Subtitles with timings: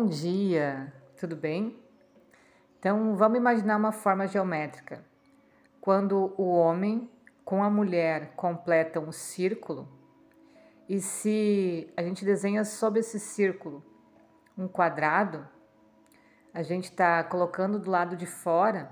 [0.00, 1.78] Bom dia, tudo bem?
[2.78, 5.04] Então vamos imaginar uma forma geométrica.
[5.78, 7.10] Quando o homem
[7.44, 9.86] com a mulher completam um círculo,
[10.88, 13.84] e se a gente desenha sobre esse círculo
[14.56, 15.46] um quadrado,
[16.54, 18.90] a gente está colocando do lado de fora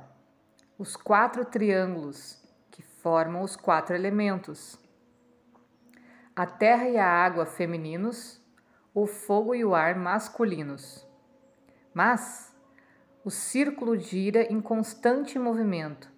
[0.78, 2.38] os quatro triângulos
[2.70, 4.78] que formam os quatro elementos:
[6.36, 8.37] a terra e a água femininos,
[9.02, 11.06] o fogo e o ar masculinos.
[11.94, 12.54] Mas
[13.24, 16.10] o círculo gira em constante movimento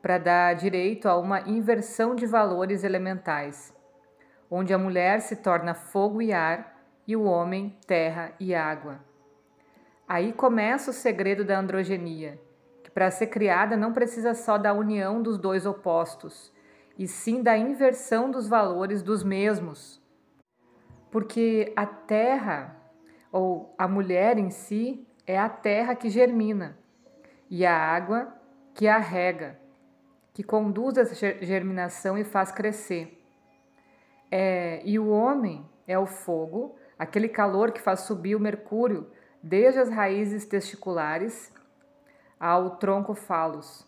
[0.00, 3.74] para dar direito a uma inversão de valores elementais,
[4.50, 9.00] onde a mulher se torna fogo e ar e o homem terra e água.
[10.08, 12.40] Aí começa o segredo da androgenia,
[12.82, 16.52] que para ser criada não precisa só da união dos dois opostos,
[16.98, 19.99] e sim da inversão dos valores dos mesmos
[21.10, 22.76] porque a terra,
[23.32, 26.78] ou a mulher em si, é a terra que germina
[27.48, 28.34] e a água
[28.74, 29.58] que a rega,
[30.32, 33.20] que conduz essa germinação e faz crescer.
[34.30, 39.10] É, e o homem é o fogo, aquele calor que faz subir o mercúrio
[39.42, 41.52] desde as raízes testiculares
[42.38, 43.86] ao tronco falos.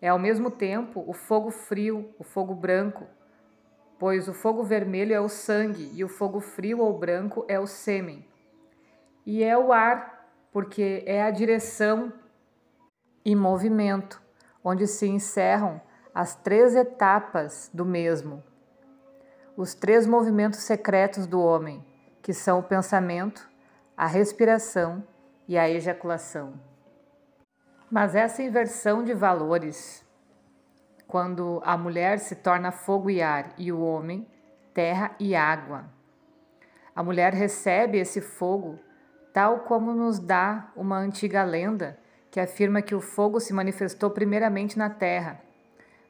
[0.00, 3.06] É ao mesmo tempo o fogo frio, o fogo branco,
[4.04, 7.66] pois o fogo vermelho é o sangue e o fogo frio ou branco é o
[7.66, 8.22] sêmen.
[9.24, 12.12] E é o ar, porque é a direção
[13.24, 14.20] e movimento,
[14.62, 15.80] onde se encerram
[16.14, 18.44] as três etapas do mesmo.
[19.56, 21.82] Os três movimentos secretos do homem,
[22.20, 23.48] que são o pensamento,
[23.96, 25.02] a respiração
[25.48, 26.60] e a ejaculação.
[27.90, 30.03] Mas essa inversão de valores
[31.06, 34.26] quando a mulher se torna fogo e ar e o homem
[34.74, 35.84] terra e água.
[36.94, 38.78] A mulher recebe esse fogo
[39.32, 41.98] tal como nos dá uma antiga lenda
[42.30, 45.40] que afirma que o fogo se manifestou primeiramente na terra,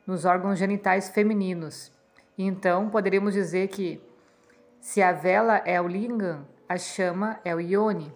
[0.06, 1.92] nos órgãos genitais femininos.
[2.36, 4.02] Então poderíamos dizer que
[4.80, 8.12] se a vela é o lingam, a chama é o ione.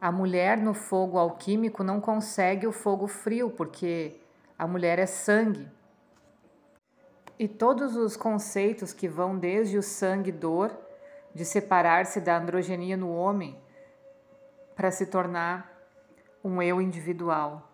[0.00, 4.20] A mulher no fogo alquímico não consegue o fogo frio porque
[4.58, 5.68] a mulher é sangue.
[7.38, 10.76] E todos os conceitos que vão desde o sangue dor,
[11.34, 13.58] de separar-se da androgenia no homem,
[14.74, 15.70] para se tornar
[16.42, 17.70] um eu individual.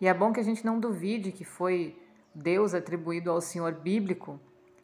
[0.00, 2.00] E é bom que a gente não duvide que foi
[2.34, 4.40] Deus atribuído ao Senhor bíblico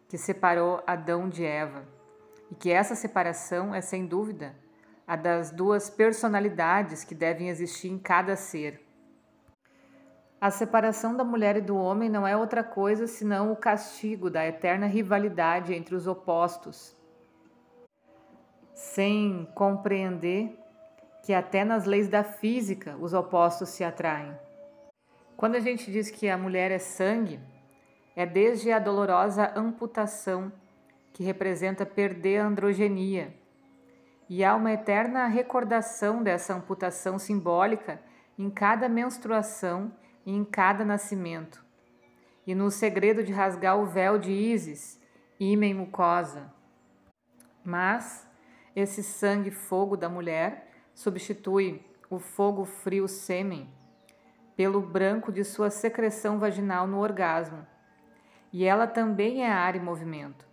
[0.08, 1.84] que separou Adão de Eva.
[2.50, 4.54] E que essa separação é, sem dúvida,
[5.06, 8.84] a das duas personalidades que devem existir em cada ser.
[10.40, 14.46] A separação da mulher e do homem não é outra coisa senão o castigo da
[14.46, 16.96] eterna rivalidade entre os opostos.
[18.72, 20.58] Sem compreender
[21.22, 24.34] que até nas leis da física os opostos se atraem.
[25.36, 27.38] Quando a gente diz que a mulher é sangue,
[28.16, 30.50] é desde a dolorosa amputação,
[31.12, 33.34] que representa perder a androgenia,
[34.26, 38.00] e há uma eterna recordação dessa amputação simbólica
[38.38, 39.92] em cada menstruação
[40.30, 41.64] em cada nascimento,
[42.46, 45.00] e no segredo de rasgar o véu de Ísis,
[45.38, 46.52] ímen mucosa.
[47.64, 48.28] Mas
[48.74, 53.68] esse sangue fogo da mulher substitui o fogo frio sêmen
[54.56, 57.66] pelo branco de sua secreção vaginal no orgasmo,
[58.52, 60.46] e ela também é ar e movimento.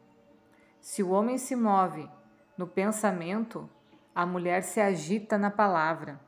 [0.79, 2.09] Se o homem se move
[2.57, 3.69] no pensamento,
[4.15, 6.19] a mulher se agita na palavra.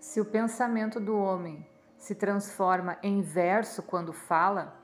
[0.00, 4.76] Se o pensamento do homem se transforma em verso quando fala,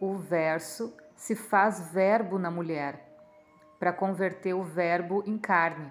[0.00, 3.04] o verso se faz verbo na mulher,
[3.78, 5.90] para converter o verbo em carne.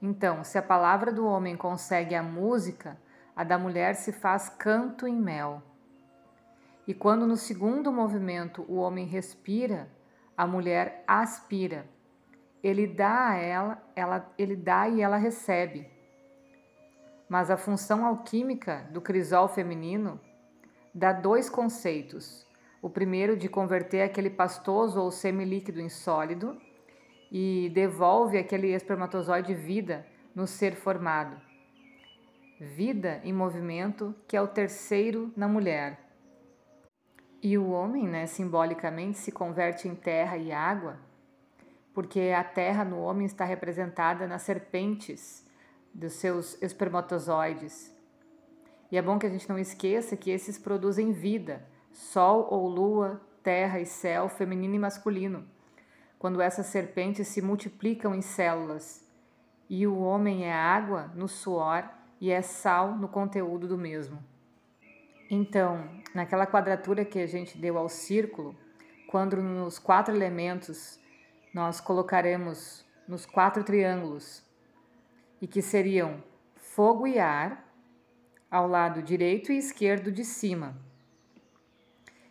[0.00, 2.98] Então, se a palavra do homem consegue a música,
[3.36, 5.62] a da mulher se faz canto em mel.
[6.86, 9.88] E quando no segundo movimento o homem respira,
[10.36, 11.86] a mulher aspira.
[12.62, 15.91] Ele dá a ela, ela ele dá e ela recebe
[17.32, 20.20] mas a função alquímica do crisol feminino
[20.92, 22.46] dá dois conceitos.
[22.82, 26.60] O primeiro de converter aquele pastoso ou semilíquido em sólido
[27.30, 31.40] e devolve aquele espermatozoide vida no ser formado.
[32.60, 36.00] Vida em movimento, que é o terceiro na mulher.
[37.42, 40.98] E o homem, né, simbolicamente, se converte em terra e água,
[41.94, 45.41] porque a terra no homem está representada nas serpentes
[45.94, 47.94] dos seus espermatozoides.
[48.90, 53.20] E é bom que a gente não esqueça que esses produzem vida, sol ou lua,
[53.42, 55.44] terra e céu, feminino e masculino,
[56.18, 59.02] quando essas serpentes se multiplicam em células.
[59.70, 61.88] e o homem é água no suor
[62.20, 64.22] e é sal no conteúdo do mesmo.
[65.30, 68.54] Então, naquela quadratura que a gente deu ao círculo,
[69.08, 71.00] quando nos quatro elementos
[71.54, 74.42] nós colocaremos nos quatro triângulos,
[75.42, 76.22] e que seriam
[76.54, 77.68] fogo e ar,
[78.48, 80.76] ao lado direito e esquerdo de cima,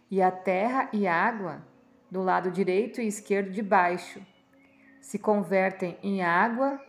[0.09, 1.61] e a terra e água
[2.09, 4.25] do lado direito e esquerdo de baixo,
[5.01, 6.79] se convertem em água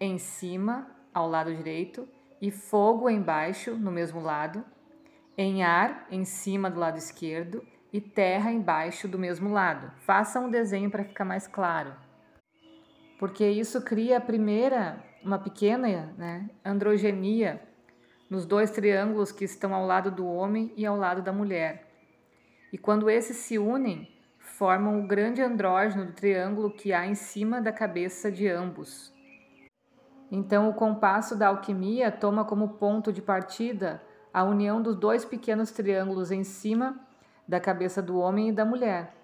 [0.00, 2.08] em cima, ao lado direito,
[2.40, 4.64] e fogo embaixo, no mesmo lado,
[5.36, 9.90] em ar em cima do lado esquerdo e terra embaixo do mesmo lado.
[9.98, 11.94] Faça um desenho para ficar mais claro.
[13.18, 17.60] Porque isso cria a primeira, uma pequena né, androgenia
[18.28, 21.88] nos dois triângulos que estão ao lado do homem e ao lado da mulher.
[22.72, 27.60] E quando esses se unem, formam o grande andrógeno do triângulo que há em cima
[27.60, 29.14] da cabeça de ambos.
[30.30, 35.70] Então, o compasso da alquimia toma como ponto de partida a união dos dois pequenos
[35.70, 37.00] triângulos em cima
[37.46, 39.14] da cabeça do homem e da mulher.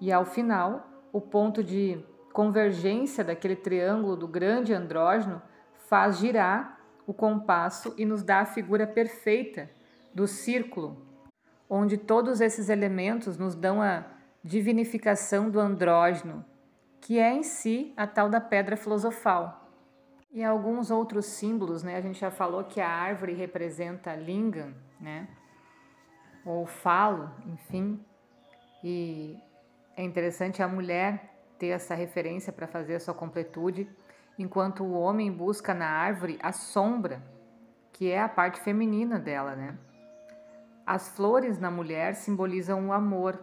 [0.00, 5.42] E ao final, o ponto de convergência daquele triângulo do grande andrógeno
[5.88, 9.68] faz girar o compasso e nos dá a figura perfeita
[10.14, 11.04] do círculo,
[11.68, 14.04] onde todos esses elementos nos dão a
[14.42, 16.44] divinificação do andrógeno,
[17.00, 19.68] que é em si a tal da pedra filosofal.
[20.32, 21.96] E alguns outros símbolos, né?
[21.96, 25.26] A gente já falou que a árvore representa lingam, né?
[26.44, 28.04] Ou falo, enfim.
[28.84, 29.36] E
[29.96, 33.86] é interessante a mulher ter essa referência para fazer a sua completude
[34.38, 37.22] enquanto o homem busca na árvore a sombra,
[37.92, 39.76] que é a parte feminina dela, né?
[40.86, 43.38] As flores na mulher simbolizam o amor.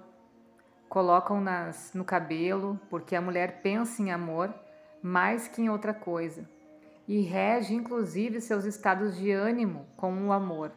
[0.89, 4.51] Colocam-nas no cabelo, porque a mulher pensa em amor
[5.01, 6.49] mais que em outra coisa,
[7.07, 10.71] e rege inclusive seus estados de ânimo com o amor.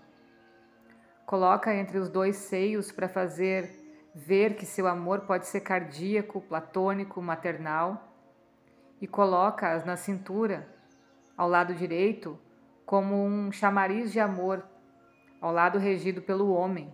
[1.24, 3.79] Coloca entre os dois seios para fazer
[4.14, 8.08] ver que seu amor pode ser cardíaco, platônico, maternal
[9.00, 10.68] e coloca-as na cintura,
[11.36, 12.38] ao lado direito,
[12.84, 14.64] como um chamariz de amor,
[15.40, 16.92] ao lado regido pelo homem.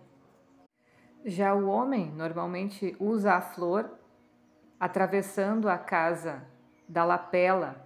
[1.24, 3.90] Já o homem normalmente usa a flor
[4.78, 6.44] atravessando a casa
[6.88, 7.84] da lapela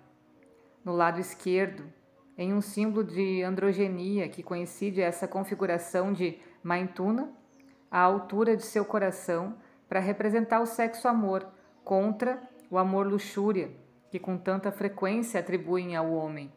[0.85, 1.91] no lado esquerdo,
[2.37, 7.33] em um símbolo de androgenia que coincide essa configuração de maintuna
[7.91, 9.57] à altura de seu coração
[9.89, 11.47] para representar o sexo amor
[11.85, 12.41] contra
[12.71, 13.71] o amor luxúria
[14.11, 16.53] que com tanta frequência atribuem ao homem.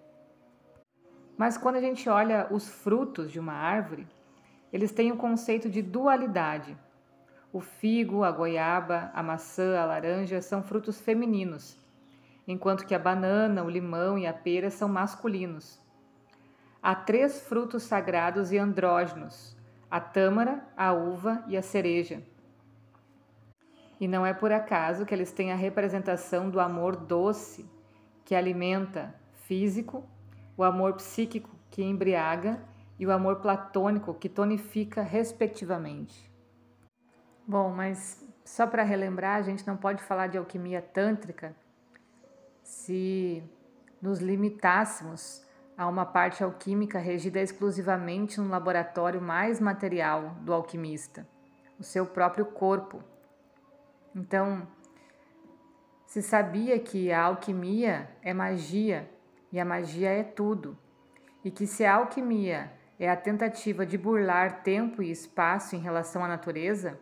[1.38, 4.08] Mas quando a gente olha os frutos de uma árvore,
[4.72, 6.76] eles têm o conceito de dualidade.
[7.52, 11.78] O figo, a goiaba, a maçã, a laranja são frutos femininos,
[12.48, 15.80] enquanto que a banana, o limão e a pera são masculinos.
[16.82, 19.56] Há três frutos sagrados e andrógenos:
[19.94, 22.24] a tâmara, a uva e a cereja.
[24.00, 27.70] E não é por acaso que eles têm a representação do amor doce,
[28.26, 29.14] que alimenta
[29.46, 30.04] físico,
[30.58, 32.60] o amor psíquico, que embriaga,
[32.98, 36.28] e o amor platônico, que tonifica, respectivamente.
[37.46, 41.56] Bom, mas só para relembrar, a gente não pode falar de alquimia tântrica
[42.64, 43.44] se
[44.02, 45.46] nos limitássemos
[45.78, 51.28] a uma parte alquímica regida exclusivamente no laboratório mais material do alquimista,
[51.80, 53.04] o seu próprio corpo.
[54.16, 54.68] Então,
[56.06, 59.10] se sabia que a alquimia é magia
[59.52, 60.78] e a magia é tudo,
[61.44, 66.24] e que se a alquimia é a tentativa de burlar tempo e espaço em relação
[66.24, 67.00] à natureza,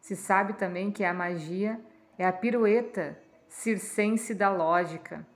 [0.00, 1.80] se sabe também que a magia
[2.18, 3.16] é a pirueta
[3.48, 5.26] circense da lógica,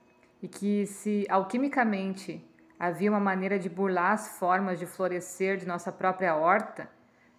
[0.41, 2.46] e que se alquimicamente
[2.79, 6.89] havia uma maneira de burlar as formas de florescer de nossa própria horta,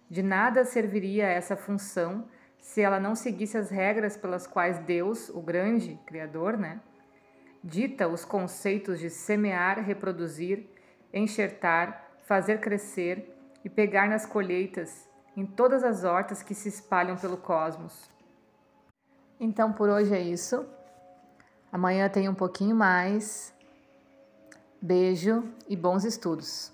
[0.09, 2.27] de nada serviria essa função
[2.59, 6.79] se ela não seguisse as regras pelas quais Deus, o grande Criador, né,
[7.63, 10.67] dita os conceitos de semear, reproduzir,
[11.13, 17.37] enxertar, fazer crescer e pegar nas colheitas em todas as hortas que se espalham pelo
[17.37, 18.09] cosmos.
[19.39, 20.65] Então por hoje é isso.
[21.71, 23.53] Amanhã tem um pouquinho mais.
[24.81, 26.71] Beijo e bons estudos.